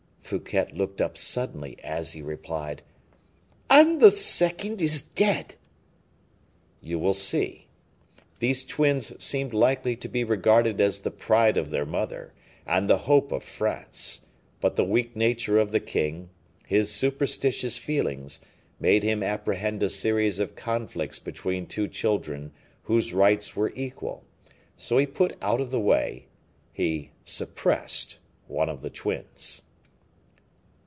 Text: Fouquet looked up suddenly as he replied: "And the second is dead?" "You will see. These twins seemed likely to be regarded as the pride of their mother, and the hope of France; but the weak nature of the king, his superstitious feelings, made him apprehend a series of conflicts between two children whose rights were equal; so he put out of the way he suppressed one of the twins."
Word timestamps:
Fouquet 0.21 0.69
looked 0.71 1.01
up 1.01 1.17
suddenly 1.17 1.77
as 1.83 2.13
he 2.13 2.21
replied: 2.21 2.83
"And 3.69 3.99
the 3.99 4.11
second 4.11 4.81
is 4.81 5.01
dead?" 5.01 5.55
"You 6.79 6.99
will 6.99 7.13
see. 7.13 7.67
These 8.39 8.63
twins 8.63 9.11
seemed 9.21 9.53
likely 9.53 9.97
to 9.97 10.07
be 10.07 10.23
regarded 10.23 10.79
as 10.79 10.99
the 10.99 11.11
pride 11.11 11.57
of 11.57 11.69
their 11.69 11.85
mother, 11.85 12.31
and 12.65 12.89
the 12.89 12.99
hope 12.99 13.33
of 13.33 13.43
France; 13.43 14.21
but 14.61 14.77
the 14.77 14.85
weak 14.85 15.17
nature 15.17 15.59
of 15.59 15.73
the 15.73 15.81
king, 15.81 16.29
his 16.65 16.89
superstitious 16.89 17.77
feelings, 17.77 18.39
made 18.79 19.03
him 19.03 19.21
apprehend 19.21 19.83
a 19.83 19.89
series 19.89 20.39
of 20.39 20.55
conflicts 20.55 21.19
between 21.19 21.65
two 21.65 21.89
children 21.89 22.53
whose 22.83 23.13
rights 23.13 23.53
were 23.53 23.73
equal; 23.75 24.23
so 24.77 24.97
he 24.97 25.05
put 25.05 25.35
out 25.41 25.59
of 25.59 25.71
the 25.71 25.79
way 25.81 26.27
he 26.71 27.11
suppressed 27.25 28.19
one 28.47 28.69
of 28.69 28.81
the 28.81 28.89
twins." 28.89 29.63